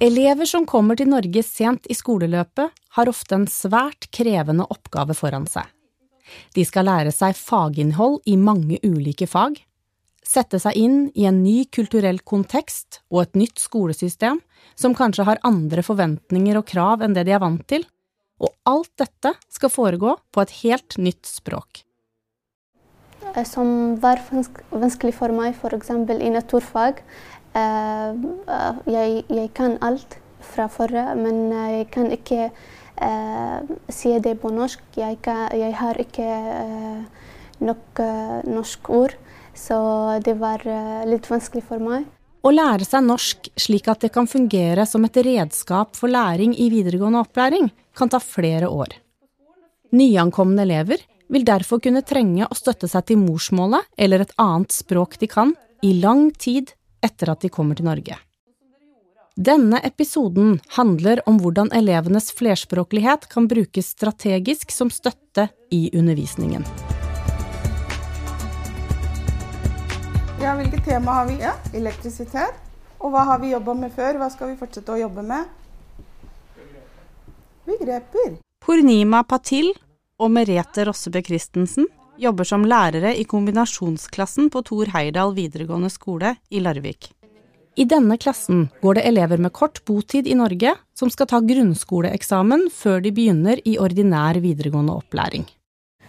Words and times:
Elever 0.00 0.48
som 0.48 0.64
kommer 0.64 0.96
til 0.96 1.10
Norge 1.12 1.42
sent 1.44 1.84
i 1.92 1.94
skoleløpet, 1.94 2.70
har 2.96 3.08
ofte 3.10 3.36
en 3.36 3.44
svært 3.44 4.06
krevende 4.16 4.64
oppgave 4.72 5.12
foran 5.12 5.44
seg. 5.44 5.66
De 6.56 6.64
skal 6.64 6.88
lære 6.88 7.12
seg 7.12 7.36
faginnhold 7.36 8.22
i 8.24 8.38
mange 8.40 8.78
ulike 8.80 9.28
fag, 9.28 9.58
sette 10.24 10.56
seg 10.62 10.78
inn 10.80 10.96
i 11.12 11.26
en 11.28 11.42
ny 11.42 11.66
kulturell 11.68 12.22
kontekst 12.24 13.02
og 13.10 13.26
et 13.26 13.36
nytt 13.42 13.60
skolesystem 13.60 14.40
som 14.78 14.96
kanskje 14.96 15.26
har 15.28 15.42
andre 15.44 15.84
forventninger 15.84 16.56
og 16.56 16.68
krav 16.70 17.04
enn 17.04 17.16
det 17.18 17.26
de 17.28 17.36
er 17.36 17.44
vant 17.44 17.66
til, 17.68 17.84
og 18.40 18.56
alt 18.64 18.92
dette 18.96 19.34
skal 19.52 19.74
foregå 19.74 20.16
på 20.32 20.46
et 20.46 20.56
helt 20.62 20.96
nytt 20.96 21.28
språk. 21.28 21.84
Som 23.44 24.00
var 24.00 24.22
vanskelig 24.72 25.12
for 25.14 25.30
meg, 25.34 25.52
f.eks. 25.60 25.92
i 25.92 26.32
naturfag. 26.32 27.04
Eh, 27.56 28.20
jeg, 28.90 29.24
jeg, 29.28 29.48
kan 29.56 29.78
alt 29.82 30.18
fra 30.52 30.68
forrige, 30.70 31.16
men 31.18 31.50
jeg 31.52 31.88
kan 31.94 32.12
ikke 32.14 32.50
si 33.88 34.10
det 34.20 34.34
på 34.42 34.50
norsk. 34.52 34.82
Jeg, 35.00 35.22
kan, 35.24 35.46
jeg 35.56 35.72
har 35.72 35.96
ikke 35.96 36.26
nok 37.64 38.02
norsk 38.44 38.90
ord, 38.92 39.14
så 39.56 39.78
det 40.20 40.34
var 40.36 40.66
litt 41.08 41.30
vanskelig 41.30 41.64
for 41.64 41.80
meg. 41.80 42.04
Å 42.40 42.50
lære 42.52 42.86
seg 42.88 43.04
norsk 43.04 43.48
slik 43.60 43.88
at 43.92 44.04
det 44.04 44.12
kan 44.14 44.28
fungere 44.28 44.86
som 44.88 45.04
et 45.04 45.16
redskap 45.24 45.96
for 45.96 46.12
læring 46.12 46.54
i 46.56 46.70
videregående 46.72 47.20
opplæring, 47.24 47.70
kan 47.96 48.12
ta 48.12 48.20
flere 48.20 48.68
år. 48.68 48.94
Nyankomne 49.92 50.64
elever 50.64 51.02
vil 51.30 51.44
derfor 51.44 51.82
kunne 51.84 52.04
trenge 52.06 52.46
å 52.46 52.56
støtte 52.56 52.88
seg 52.90 53.10
til 53.10 53.20
morsmålet 53.20 53.88
eller 54.00 54.24
et 54.24 54.32
annet 54.40 54.72
språk 54.72 55.18
de 55.20 55.28
kan, 55.30 55.52
i 55.84 55.94
lang 56.00 56.30
tid 56.32 56.72
etter 57.04 57.32
at 57.32 57.40
de 57.44 57.50
kommer 57.52 57.78
til 57.78 57.88
Norge. 57.88 58.16
Denne 59.40 59.78
episoden 59.86 60.58
handler 60.76 61.22
om 61.30 61.38
hvordan 61.40 61.70
elevenes 61.72 62.32
flerspråklighet 62.36 63.28
kan 63.30 63.46
brukes 63.48 63.92
strategisk 63.94 64.74
som 64.74 64.90
støtte 64.90 65.48
i 65.70 65.88
undervisningen. 65.96 66.66
Ja, 70.40 70.56
Hvilket 70.56 70.84
tema 70.84 71.14
har 71.20 71.26
vi? 71.28 71.38
Ja, 71.40 71.54
elektrisitet. 71.76 72.58
Og 73.00 73.14
hva 73.14 73.24
har 73.28 73.40
vi 73.40 73.52
jobba 73.54 73.74
med 73.76 73.92
før? 73.96 74.18
Hva 74.20 74.28
skal 74.32 74.52
vi 74.52 74.58
fortsette 74.60 74.92
å 74.92 74.98
jobbe 75.00 75.24
med? 75.24 75.48
Begreper. 77.68 78.36
Pornima 78.60 79.22
Patil 79.24 79.70
og 80.20 80.32
Merete 80.34 80.84
Rossebø 80.88 81.22
Christensen 81.24 81.88
jobber 82.20 82.44
som 82.44 82.66
lærere 82.68 83.14
i 83.16 83.24
kombinasjonsklassen 83.28 84.50
på 84.52 84.62
Tor 84.66 84.90
Heyerdahl 84.92 85.32
videregående 85.36 85.90
skole 85.92 86.34
i 86.50 86.60
Larvik. 86.60 87.12
I 87.80 87.86
denne 87.88 88.18
klassen 88.20 88.66
går 88.82 88.98
det 88.98 89.06
elever 89.08 89.40
med 89.40 89.54
kort 89.56 89.80
botid 89.88 90.26
i 90.28 90.36
Norge 90.36 90.74
som 90.98 91.08
skal 91.12 91.30
ta 91.30 91.40
grunnskoleeksamen 91.40 92.66
før 92.74 93.00
de 93.00 93.14
begynner 93.14 93.62
i 93.64 93.78
ordinær 93.80 94.40
videregående 94.42 94.98
opplæring. 95.00 95.46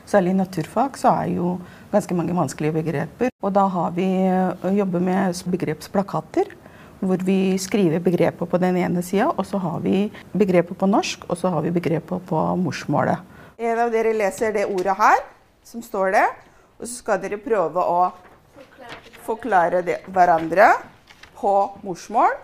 Særlig 0.09 0.33
i 0.33 0.39
naturfag 0.41 0.97
så 0.99 1.13
er 1.21 1.35
jo 1.37 1.53
ganske 1.93 2.17
mange 2.17 2.35
vanskelige 2.35 2.75
begreper. 2.81 3.31
Og 3.39 3.53
da 3.55 3.67
har 3.71 3.93
vi 3.95 4.07
eh, 4.27 4.73
jobber 4.75 4.99
med 4.99 5.43
begrepsplakater. 5.53 6.57
Hvor 7.01 7.17
vi 7.25 7.57
skriver 7.57 8.01
begreper 8.03 8.45
på 8.45 8.57
den 8.61 8.75
ene 8.77 9.01
sida, 9.01 9.31
og 9.31 9.45
så 9.45 9.57
har 9.57 9.79
vi 9.81 10.11
begreper 10.37 10.77
på 10.77 10.85
norsk, 10.85 11.23
og 11.29 11.37
så 11.37 11.49
har 11.49 11.63
vi 11.65 11.71
begreper 11.73 12.19
på 12.29 12.41
morsmålet. 12.61 13.23
En 13.57 13.79
av 13.81 13.89
dere 13.93 14.11
leser 14.13 14.53
det 14.53 14.67
ordet 14.69 14.93
her, 14.99 15.23
som 15.64 15.82
står 15.82 16.10
det. 16.16 16.26
Og 16.78 16.86
så 16.86 16.94
skal 17.00 17.22
dere 17.22 17.38
prøve 17.40 17.80
å 17.80 18.12
forklare 19.26 19.82
det 19.82 20.02
hverandre 20.12 20.68
på 21.36 21.54
morsmål 21.82 22.36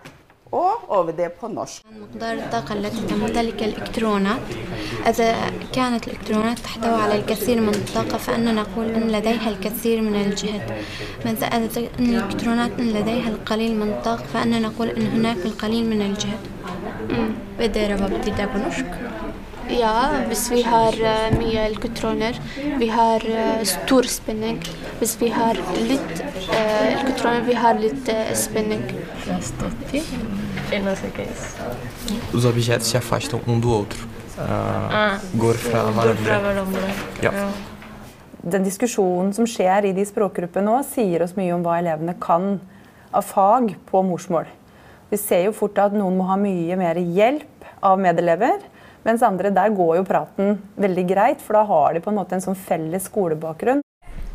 og 0.52 0.90
over 0.92 1.12
det 1.16 1.30
på 1.40 1.48
norsk. 1.48 1.84
مقدار 1.92 2.32
الطاقة 2.32 2.72
التي 2.72 3.06
تمتلك 3.06 3.62
الإلكترونات 3.62 4.40
إذا 5.06 5.36
كانت 5.72 6.08
الإلكترونات 6.08 6.58
تحتوي 6.58 7.02
على 7.02 7.14
الكثير 7.16 7.60
من 7.60 7.74
الطاقة 7.74 8.18
فإننا 8.18 8.52
نقول 8.52 8.86
أن 8.86 9.10
لديها 9.10 9.48
الكثير 9.48 10.00
من 10.00 10.14
الجهد 10.14 10.82
إذا 11.26 11.46
أن 11.46 11.68
الإلكترونات 11.98 12.70
لديها 12.80 13.28
القليل 13.28 13.76
من 13.76 13.88
الطاقة 13.88 14.24
فإننا 14.24 14.58
نقول 14.58 14.88
أن 14.88 15.06
هناك 15.06 15.36
القليل 15.44 15.84
من 15.90 16.02
الجهد. 16.02 16.40
Bedre 17.58 17.96
hva 17.96 18.08
betyr 18.08 18.34
det 18.36 18.46
på 18.52 18.58
norsk? 18.58 19.05
ja, 19.69 20.23
hvis 20.28 20.45
vi 20.51 20.61
har 20.63 20.95
uh, 20.95 21.38
mye 21.38 21.66
elektroner. 21.67 22.38
Vi 22.79 22.88
har 22.88 23.23
uh, 23.28 23.63
stor 23.67 24.07
spenning. 24.07 24.61
Hvis 25.00 25.17
vi 25.22 25.29
har 25.33 25.59
litt 25.75 26.22
uh, 26.22 27.01
elektroner, 27.01 27.41
vi 27.47 27.55
har 27.57 27.79
litt 27.79 28.11
spenning. 28.38 28.83
Os 32.33 32.45
objetos 32.45 32.91
se 32.91 32.97
afastam 32.97 33.44
um 33.47 33.61
do 33.61 33.73
outro. 33.75 34.07
Går 34.38 35.59
fra 35.63 35.83
hverandre. 35.91 36.94
Ja. 37.23 37.33
Den 38.47 38.63
diskusjonen 38.63 39.33
som 39.33 39.47
skjer 39.50 39.89
i 39.89 39.94
de 39.97 40.06
språkgruppene 40.07 40.69
nå, 40.69 40.79
sier 40.88 41.25
oss 41.25 41.35
mye 41.35 41.51
om 41.56 41.66
hva 41.66 41.79
elevene 41.81 42.16
kan 42.22 42.56
av 43.11 43.25
fag 43.27 43.73
på 43.89 44.03
morsmål. 44.06 44.47
Vi 45.11 45.19
ser 45.19 45.47
jo 45.47 45.56
fort 45.56 45.79
at 45.79 45.95
noen 45.95 46.17
må 46.19 46.27
ha 46.29 46.38
mye 46.39 46.75
mer 46.79 47.00
hjelp 47.00 47.67
av 47.83 48.00
medelever. 48.00 48.59
Mens 49.07 49.23
andre, 49.23 49.53
der 49.56 49.72
går 49.72 50.01
jo 50.01 50.03
praten 50.03 50.57
veldig 50.75 51.03
greit, 51.07 51.40
for 51.40 51.56
da 51.56 51.62
har 51.69 51.94
de 51.95 52.01
på 52.03 52.12
en 52.12 52.18
måte 52.18 52.35
en 52.35 52.44
sånn 52.44 52.57
felles 52.59 53.06
skolebakgrunn. 53.07 53.79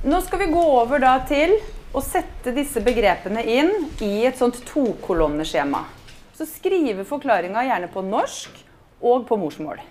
Nå 0.09 0.21
skal 0.25 0.41
vi 0.41 0.47
gå 0.49 0.63
over 0.79 1.03
da 1.03 1.19
til 1.29 1.59
å 1.93 2.01
sette 2.01 2.55
disse 2.57 2.81
begrepene 2.81 3.43
inn 3.45 3.69
i 4.01 4.25
et 4.25 4.39
sånt 4.41 4.63
tokolonneskjema. 4.71 5.83
Så 6.33 6.47
skrive 6.49 7.05
forklaringa 7.05 7.67
gjerne 7.67 7.91
på 7.93 8.01
norsk 8.07 8.63
og 9.05 9.27
på 9.29 9.37
morsmål. 9.43 9.83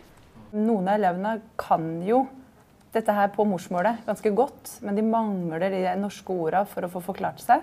Noen 0.57 0.89
av 0.89 0.97
elevene 0.97 1.35
kan 1.61 1.85
jo 2.07 2.23
dette 2.91 3.13
her 3.13 3.29
på 3.35 3.45
morsmålet 3.47 4.01
ganske 4.07 4.31
godt, 4.33 4.79
men 4.81 4.97
de 4.97 5.03
mangler 5.05 5.61
de 5.61 5.83
norske 6.01 6.33
orda 6.33 6.63
for 6.65 6.87
å 6.87 6.89
få 6.95 7.03
forklart 7.11 7.43
seg. 7.43 7.61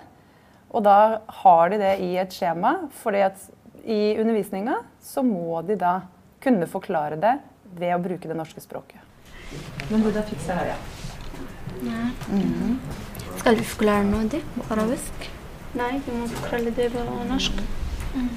Og 0.71 0.87
da 0.87 1.19
har 1.43 1.75
de 1.75 1.83
det 1.83 1.97
i 2.06 2.12
et 2.23 2.31
skjema, 2.31 2.77
at 2.87 3.43
i 3.83 4.15
undervisninga 4.21 4.79
så 5.03 5.27
må 5.27 5.65
de 5.67 5.75
da 5.83 5.97
kunne 6.43 6.69
forklare 6.71 7.19
det 7.21 7.34
ved 7.78 7.94
å 7.94 8.00
bruke 8.03 8.28
det 8.31 8.37
norske 8.37 8.62
språket. 8.62 9.00
Men 9.91 10.04
hvordan 10.04 10.26
fikser 10.28 10.60
det, 10.60 10.75
ja? 10.75 10.78
Nei. 11.82 12.09
Mm. 12.32 12.78
Skal 13.38 13.59
du 13.59 13.65
forklare 13.65 14.06
noe 14.09 14.26
det 14.31 14.43
på 14.54 14.66
arabisk? 14.75 15.28
Nei, 15.78 15.99
vi 16.04 16.16
må 16.16 16.26
forklare 16.32 16.72
det 16.75 16.88
på 16.94 17.04
norsk. 17.28 17.60
Mm. 18.15 18.31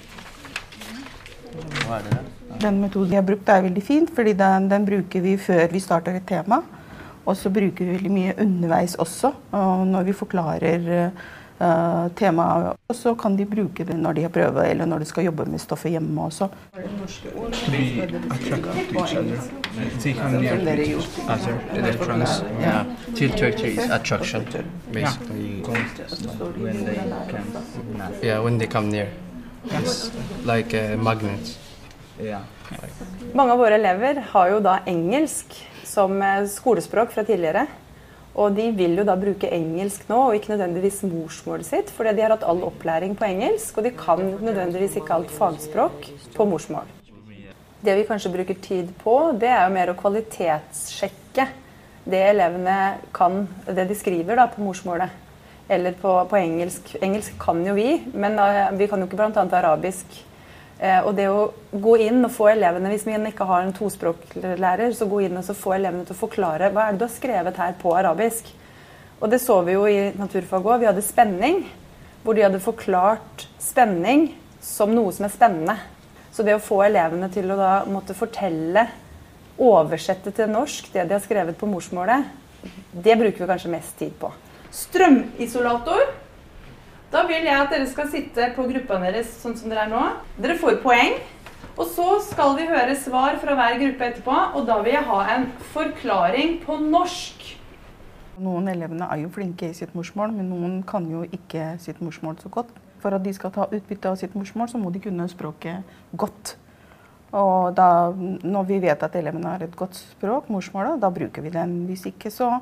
Den 2.61 2.79
metoden 2.79 3.09
vi 3.09 3.17
har 3.17 3.25
brukt 3.27 3.49
er 3.49 3.65
veldig 3.65 3.83
fint, 3.83 4.11
fordi 4.15 4.35
den, 4.39 4.69
den, 4.71 4.85
bruker 4.87 5.23
vi 5.23 5.35
før 5.41 5.65
vi 5.71 5.81
starter 5.83 6.19
et 6.19 6.27
tema. 6.29 6.61
Og 7.25 7.35
så 7.37 7.51
bruker 7.53 7.85
vi 7.85 7.97
veldig 7.97 8.11
mye 8.13 8.37
underveis 8.41 8.95
også, 8.99 9.33
når 9.51 10.07
vi 10.07 10.17
forklarer 10.17 10.87
uh, 10.89 11.27
temaet. 12.15 12.77
Og 12.89 12.95
så 12.95 13.13
kan 13.15 13.35
de 13.37 13.45
bruke 13.45 13.85
det 13.85 13.95
når 13.97 14.13
de 14.17 14.21
har 14.25 14.33
prøve, 14.33 14.65
eller 14.67 14.85
når 14.89 14.99
de 15.03 15.05
skal 15.05 15.27
jobbe 15.27 15.45
med 15.45 15.61
stoffet 15.61 15.91
hjemme 15.91 16.25
også. 16.25 16.47
Til 23.15 23.31
Turkey 23.37 23.73
is 23.77 23.89
attraction, 23.89 24.45
basically. 24.93 25.63
Yeah, 28.23 28.43
when 28.43 28.57
they 28.57 28.67
come 28.67 28.89
near. 28.89 29.07
It's 29.65 30.11
like 30.45 30.73
a 30.73 30.97
magnet. 30.97 31.57
Yeah. 32.19 32.41
Mange 33.33 33.51
av 33.53 33.59
våre 33.59 33.75
elever 33.75 34.23
har 34.31 34.49
jo 34.49 34.59
da 34.63 34.79
engelsk 34.87 35.53
som 35.85 36.21
skolespråk 36.47 37.11
fra 37.11 37.23
tidligere. 37.27 37.65
Og 38.39 38.55
de 38.55 38.69
vil 38.75 38.95
jo 38.95 39.03
da 39.07 39.17
bruke 39.19 39.49
engelsk 39.51 40.07
nå, 40.07 40.19
og 40.29 40.37
ikke 40.37 40.53
nødvendigvis 40.53 41.01
morsmålet 41.03 41.67
sitt, 41.67 41.91
fordi 41.91 42.15
de 42.15 42.23
har 42.23 42.35
hatt 42.35 42.45
all 42.47 42.63
opplæring 42.63 43.17
på 43.19 43.27
engelsk, 43.27 43.77
og 43.77 43.87
de 43.87 43.91
kan 43.97 44.21
nødvendigvis 44.39 44.95
ikke 45.01 45.17
alt 45.17 45.33
fagspråk 45.35 46.07
på 46.35 46.47
morsmål. 46.47 46.87
Det 47.81 47.97
vi 47.97 48.05
kanskje 48.07 48.31
bruker 48.31 48.61
tid 48.61 48.93
på, 49.01 49.17
det 49.41 49.49
er 49.49 49.65
jo 49.65 49.73
mer 49.73 49.91
å 49.91 49.97
kvalitetssjekke 49.99 51.47
det 52.03 52.21
elevene 52.31 52.77
kan, 53.13 53.43
det 53.67 53.85
de 53.89 53.97
skriver 53.97 54.39
da 54.39 54.47
på 54.49 54.63
morsmålet. 54.63 55.11
Eller 55.71 55.95
på, 55.95 56.11
på 56.27 56.35
engelsk. 56.35 56.95
Engelsk 57.01 57.37
kan 57.39 57.61
jo 57.63 57.75
vi, 57.77 58.01
men 58.11 58.35
uh, 58.39 58.71
vi 58.75 58.87
kan 58.91 58.99
jo 58.99 59.07
ikke 59.07 59.19
bl.a. 59.19 59.45
arabisk. 59.59 60.17
Eh, 60.81 60.97
og 61.05 61.13
det 61.13 61.27
å 61.29 61.51
gå 61.71 61.93
inn 62.07 62.25
og 62.25 62.33
få 62.33 62.49
elevene, 62.55 62.89
Hvis 62.89 63.05
vi 63.05 63.13
ikke 63.13 63.45
har 63.45 63.61
en 63.61 63.73
tospråklærer, 63.73 64.93
så 64.93 65.05
gå 65.05 65.21
inn 65.21 65.37
og 65.37 65.45
få 65.45 65.75
elevene 65.75 66.05
til 66.05 66.15
å 66.15 66.23
forklare 66.25 66.71
hva 66.71 66.87
er 66.87 66.91
det 66.91 66.99
du 66.99 67.05
har 67.05 67.13
skrevet 67.13 67.57
her 67.57 67.73
på 67.77 67.93
arabisk. 67.93 68.49
Og 69.21 69.29
det 69.29 69.41
så 69.41 69.61
vi 69.61 69.73
jo 69.73 69.85
i 69.85 70.11
naturfag 70.17 70.65
òg. 70.65 70.79
Vi 70.79 70.89
hadde 70.89 71.05
spenning, 71.05 71.67
hvor 72.23 72.33
de 72.33 72.41
hadde 72.41 72.59
forklart 72.59 73.45
spenning 73.59 74.31
som 74.59 74.89
noe 74.89 75.11
som 75.13 75.25
er 75.25 75.35
spennende. 75.35 75.77
Så 76.33 76.43
det 76.43 76.55
å 76.55 76.63
få 76.63 76.81
elevene 76.81 77.29
til 77.29 77.51
å 77.51 77.59
da 77.59 77.85
måtte 77.85 78.17
fortelle, 78.17 78.87
oversette 79.61 80.31
til 80.33 80.49
norsk 80.49 80.87
det 80.93 81.05
de 81.05 81.13
har 81.13 81.21
skrevet 81.21 81.57
på 81.59 81.69
morsmålet, 81.69 82.25
det 82.91 83.17
bruker 83.19 83.43
vi 83.43 83.49
kanskje 83.51 83.73
mest 83.73 83.93
tid 83.99 84.15
på. 84.17 84.31
Strømisolator 84.73 86.07
Da 87.11 87.25
vil 87.27 87.43
jeg 87.43 87.59
at 87.59 87.73
dere 87.73 87.87
skal 87.91 88.07
sitte 88.07 88.45
på 88.55 88.63
gruppa 88.69 88.95
deres 89.03 89.33
sånn 89.41 89.57
som 89.59 89.71
dere 89.71 89.83
er 89.83 89.91
nå. 89.91 90.01
Dere 90.39 90.55
får 90.59 90.77
poeng. 90.83 91.17
Og 91.75 91.83
så 91.91 92.05
skal 92.23 92.55
vi 92.55 92.67
høre 92.69 92.95
svar 92.99 93.35
fra 93.41 93.55
hver 93.57 93.77
gruppe 93.81 94.05
etterpå, 94.05 94.37
og 94.55 94.63
da 94.67 94.77
vil 94.83 94.95
jeg 94.95 95.07
ha 95.07 95.19
en 95.33 95.49
forklaring 95.73 96.57
på 96.63 96.77
norsk. 96.83 97.43
Noen 98.41 98.71
elevene 98.71 99.07
er 99.11 99.25
jo 99.25 99.31
flinke 99.33 99.69
i 99.69 99.75
sitt 99.75 99.91
morsmål, 99.95 100.31
men 100.35 100.49
noen 100.51 100.79
kan 100.87 101.07
jo 101.11 101.25
ikke 101.35 101.73
sitt 101.83 101.99
morsmål 102.03 102.39
så 102.39 102.51
godt. 102.53 102.71
For 103.03 103.15
at 103.17 103.23
de 103.25 103.33
skal 103.35 103.51
ta 103.55 103.67
utbytte 103.67 104.11
av 104.11 104.19
sitt 104.21 104.35
morsmål, 104.37 104.71
så 104.71 104.79
må 104.79 104.91
de 104.93 105.03
kunne 105.03 105.27
språket 105.31 105.95
godt. 106.15 106.55
Og 107.35 107.71
da, 107.75 108.11
når 108.11 108.67
vi 108.71 108.81
vet 108.83 109.03
at 109.03 109.15
elevene 109.19 109.51
har 109.51 109.63
et 109.63 109.75
godt 109.75 109.99
språk, 109.99 110.51
morsmålet, 110.51 110.99
da 111.03 111.11
bruker 111.11 111.43
vi 111.43 111.51
den. 111.51 111.81
Hvis 111.91 112.07
ikke, 112.07 112.31
så 112.31 112.53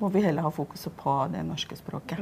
må 0.00 0.12
vi 0.12 0.24
heller 0.24 0.44
ha 0.44 0.52
fokuset 0.52 0.92
på 1.00 1.22
det 1.32 1.44
norske 1.46 1.76
språket. 1.80 2.20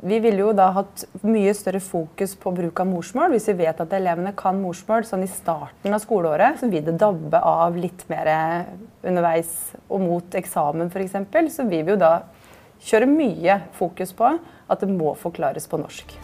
Vi 0.00 0.18
ville 0.24 0.40
jo 0.40 0.52
da 0.56 0.70
hatt 0.72 1.02
mye 1.20 1.52
større 1.52 1.80
fokus 1.84 2.32
på 2.40 2.50
bruk 2.56 2.80
av 2.80 2.88
morsmål. 2.88 3.34
Hvis 3.34 3.50
vi 3.50 3.58
vet 3.58 3.80
at 3.82 3.92
elevene 3.92 4.32
kan 4.32 4.56
morsmål 4.56 5.04
sånn 5.04 5.26
i 5.26 5.28
starten 5.28 5.92
av 5.92 6.00
skoleåret, 6.00 6.56
så 6.62 6.70
vil 6.72 6.86
det 6.86 6.96
dabbe 7.00 7.36
av 7.36 7.76
litt 7.76 8.06
mer 8.08 8.30
underveis 9.04 9.52
og 9.92 10.00
mot 10.00 10.38
eksamen 10.40 10.88
f.eks. 10.88 11.18
Så 11.52 11.68
vi 11.68 11.82
vil 11.82 11.92
jo 11.92 11.98
da 12.00 12.14
kjøre 12.80 13.10
mye 13.10 13.58
fokus 13.76 14.16
på 14.16 14.32
at 14.32 14.80
det 14.80 14.88
må 14.88 15.12
forklares 15.12 15.68
på 15.68 15.82
norsk. 15.84 16.16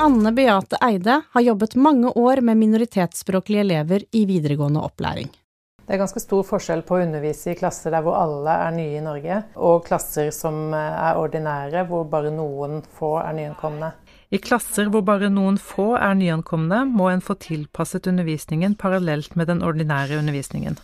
Anne 0.00 0.30
Beate 0.32 0.78
Eide 0.78 1.18
har 1.26 1.48
jobbet 1.50 1.74
mange 1.74 2.14
år 2.14 2.40
med 2.40 2.62
minoritetsspråklige 2.62 3.66
elever 3.66 4.06
i 4.14 4.24
videregående 4.30 4.86
opplæring. 4.86 5.39
Det 5.90 5.96
er 5.96 6.04
ganske 6.04 6.20
stor 6.22 6.44
forskjell 6.46 6.84
på 6.86 6.94
å 6.94 6.98
undervise 7.02 7.50
i 7.50 7.56
klasser 7.58 7.90
der 7.90 8.04
hvor 8.06 8.14
alle 8.14 8.52
er 8.62 8.74
nye 8.76 9.00
i 9.00 9.02
Norge, 9.02 9.40
og 9.58 9.80
klasser 9.88 10.28
som 10.30 10.70
er 10.70 11.18
ordinære, 11.18 11.82
hvor 11.88 12.04
bare 12.12 12.30
noen 12.30 12.76
få 12.94 13.16
er 13.18 13.34
nyankomne. 13.34 13.88
I 14.30 14.38
klasser 14.38 14.86
hvor 14.86 15.02
bare 15.02 15.32
noen 15.34 15.58
få 15.58 15.96
er 15.98 16.14
nyankomne, 16.14 16.84
må 16.86 17.08
en 17.10 17.24
få 17.26 17.34
tilpasset 17.42 18.06
undervisningen 18.06 18.78
parallelt 18.78 19.34
med 19.34 19.50
den 19.50 19.64
ordinære 19.66 20.20
undervisningen. 20.22 20.78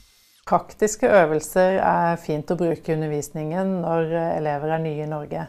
Praktiske 0.50 1.06
øvelser 1.22 1.78
er 1.86 2.18
fint 2.18 2.50
å 2.50 2.58
bruke 2.58 2.90
i 2.90 2.98
undervisningen 2.98 3.76
når 3.86 4.10
elever 4.24 4.74
er 4.74 4.82
nye 4.88 5.06
i 5.06 5.10
Norge. 5.14 5.46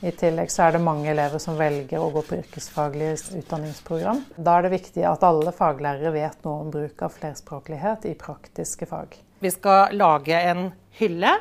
I 0.00 0.10
tillegg 0.16 0.48
så 0.48 0.64
er 0.64 0.72
det 0.72 0.80
mange 0.80 1.10
elever 1.12 1.40
som 1.42 1.58
velger 1.58 2.00
å 2.00 2.08
gå 2.14 2.22
på 2.24 2.38
yrkesfaglig 2.38 3.10
utdanningsprogram. 3.36 4.22
Da 4.40 4.54
er 4.56 4.64
det 4.64 4.72
viktig 4.72 5.04
at 5.04 5.26
alle 5.28 5.52
faglærere 5.52 6.12
vet 6.14 6.38
noe 6.46 6.62
om 6.62 6.70
bruk 6.72 7.02
av 7.04 7.12
flerspråklighet 7.18 8.06
i 8.08 8.14
praktiske 8.16 8.88
fag. 8.88 9.18
Vi 9.44 9.52
skal 9.52 9.92
lage 10.00 10.40
en 10.40 10.70
hylle, 10.96 11.34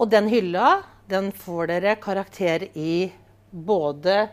og 0.00 0.08
den 0.12 0.30
hylla 0.32 0.78
den 1.12 1.28
får 1.36 1.68
dere 1.74 1.98
karakter 2.00 2.70
i 2.72 3.12
både 3.52 4.30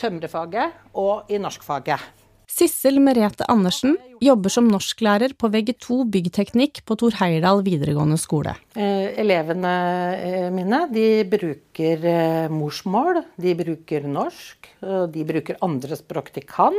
tømrerfaget 0.00 0.96
og 0.96 1.28
i 1.28 1.36
norskfaget. 1.40 2.00
Sissel 2.46 3.00
Merete 3.02 3.42
Andersen 3.50 3.96
jobber 4.22 4.52
som 4.54 4.68
norsklærer 4.70 5.32
på 5.34 5.48
VG2 5.50 6.04
byggteknikk 6.14 6.84
på 6.86 6.96
Tor 6.98 7.16
Heyerdahl 7.18 7.58
videregående 7.66 8.16
skole. 8.22 8.54
Eh, 8.78 9.18
elevene 9.18 9.72
eh, 10.14 10.46
mine 10.54 10.84
de 10.92 11.24
bruker 11.26 12.06
eh, 12.06 12.46
morsmål, 12.52 13.18
de 13.42 13.54
bruker 13.58 14.06
norsk, 14.06 14.70
de 15.10 15.24
bruker 15.26 15.58
andre 15.66 15.98
språk 15.98 16.30
de 16.36 16.44
kan. 16.46 16.76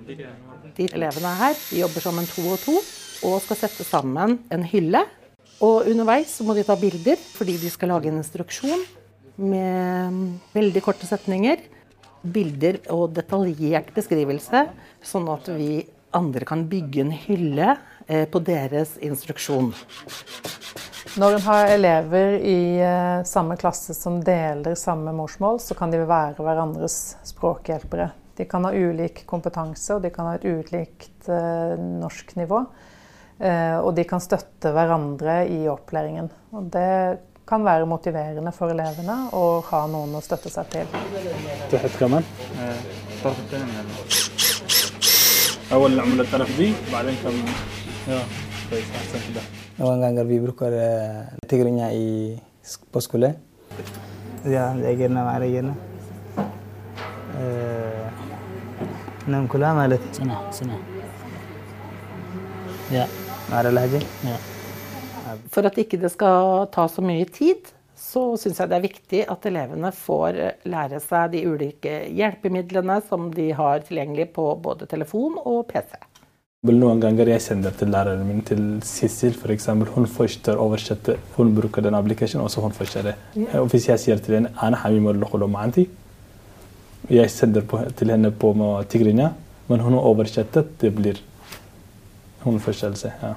De 0.00 0.88
elevene 0.88 1.34
her 1.42 1.58
de 1.68 1.82
jobber 1.82 2.06
som 2.06 2.16
en 2.18 2.30
to 2.30 2.46
og 2.48 2.62
to 2.64 2.78
og 3.28 3.42
skal 3.44 3.58
sette 3.66 3.84
sammen 3.84 4.38
en 4.48 4.64
hylle. 4.64 5.04
Og 5.60 5.90
underveis 5.90 6.32
må 6.40 6.56
de 6.56 6.64
ta 6.64 6.78
bilder 6.80 7.20
fordi 7.20 7.58
de 7.60 7.68
skal 7.68 7.92
lage 7.92 8.08
en 8.08 8.22
instruksjon 8.22 8.86
med 9.36 10.16
mm, 10.16 10.24
veldig 10.56 10.82
korte 10.84 11.08
setninger 11.08 11.60
bilder 12.22 12.80
og 12.92 13.14
detaljert 13.16 13.92
beskrivelse, 13.96 14.66
sånn 15.02 15.28
at 15.32 15.48
vi 15.54 15.80
andre 16.16 16.46
kan 16.48 16.66
bygge 16.70 17.04
en 17.04 17.12
hylle 17.14 17.74
eh, 18.06 18.26
på 18.28 18.42
deres 18.44 18.96
instruksjon. 19.04 19.72
Når 21.18 21.36
en 21.36 21.46
har 21.46 21.72
elever 21.74 22.36
i 22.38 22.60
eh, 22.82 23.22
samme 23.26 23.56
klasse 23.60 23.96
som 23.96 24.20
deler 24.24 24.76
samme 24.78 25.14
morsmål, 25.16 25.60
så 25.62 25.76
kan 25.78 25.92
de 25.92 26.02
være 26.04 26.42
hverandres 26.42 27.00
språkhjelpere. 27.30 28.10
De 28.38 28.46
kan 28.48 28.64
ha 28.64 28.72
ulik 28.72 29.24
kompetanse, 29.28 29.96
og 29.96 30.04
de 30.04 30.12
kan 30.14 30.30
ha 30.30 30.38
et 30.38 30.46
ulikt 30.48 31.28
norsk 31.28 31.98
norsknivå. 32.00 32.60
Og 33.84 33.90
de 33.96 34.04
kan 34.08 34.20
støtte 34.20 34.72
hverandre 34.72 35.42
i 35.48 35.58
opplæringen. 35.68 36.30
Og 36.56 36.70
det 36.72 37.20
kan 37.49 37.63
være 37.65 37.85
motiverende 37.85 38.51
for 38.55 38.73
elevene 38.73 39.15
å 39.37 39.61
ha 39.69 39.81
noen 39.87 40.15
å 40.17 40.21
støtte 40.25 40.49
seg 40.49 40.65
til. 40.73 40.85
Noen 49.77 50.05
ganger 50.05 50.23
vi 50.29 50.39
bruker 50.39 50.77
tigrenya 51.49 51.89
på 52.91 53.01
skole. 53.01 53.35
Ja, 54.45 54.71
egerna 54.93 55.25
med 55.25 55.49
egerna. 55.49 55.75
نعم 59.27 59.47
كلها 59.47 59.73
مالتي 59.73 60.13
سنة 60.13 60.51
سنة 60.51 60.77
يا 62.91 63.07
مع 63.51 63.61
اللهجة 63.61 64.01
يا 64.23 64.37
for 65.52 65.68
at 65.68 65.78
ikke 65.80 66.00
det 66.00 66.12
skal 66.12 66.66
ta 66.74 66.86
så 66.90 67.04
mye 67.04 67.26
tid, 67.30 67.70
så 68.00 68.22
syns 68.40 68.60
jeg 68.60 68.70
det 68.70 68.78
er 68.78 68.86
viktig 68.86 69.24
at 69.28 69.46
elevene 69.50 69.90
får 69.94 70.38
lære 70.70 71.00
seg 71.04 71.34
de 71.34 71.42
ulike 71.46 71.96
hjelpemidlene 72.16 73.00
som 73.08 73.28
de 73.34 73.50
har 73.56 73.84
tilgjengelig 73.86 74.30
på 74.36 74.46
både 74.62 74.88
telefon 74.90 75.36
og 75.42 75.66
PC. 75.70 75.98
Noen 76.60 77.00
ganger 77.00 77.30
jeg 77.32 77.40
sender 77.40 77.72
til 77.72 77.88
læreren 77.88 78.26
min, 78.28 78.42
til 78.44 78.64
Sissel 78.84 79.32
f.eks. 79.32 79.70
Hun 79.94 80.06
forstår 80.06 80.60
oversette. 80.60 81.16
hun 81.36 81.54
bruker 81.56 81.80
den 81.80 81.94
applikasjonen, 81.96 82.44
og 82.44 82.50
så 82.50 82.60
hun 82.60 82.72
forstår 82.76 83.06
det. 83.08 83.14
Og 83.56 83.70
hvis 83.72 83.88
jeg 83.88 83.98
sier 83.98 84.16
til 84.20 84.34
henne 84.34 85.86
jeg 87.10 87.30
sender 87.30 87.62
på, 87.64 87.78
til 87.96 88.10
henne 88.10 88.30
på 88.30 88.52
tigrinja, 88.88 89.30
men 89.68 89.80
hun 89.80 89.92
har 89.92 90.00
oversettet, 90.00 90.80
det 90.80 90.94
blir 90.94 91.22
hun 92.44 92.60
forståelse. 92.60 93.12
Ja. 93.22 93.34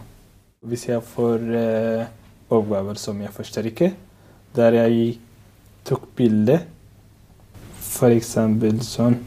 Hvis 0.64 0.86
jeg 0.88 1.04
får 1.04 1.42
eh, 1.60 2.06
oppgaver 2.54 3.00
som 3.00 3.20
jeg 3.20 3.34
forsterker, 3.36 3.96
der 4.56 4.78
jeg 4.78 5.18
tok 5.84 6.06
bilde, 6.16 6.62
f.eks. 7.84 8.36
sånn 8.88 9.18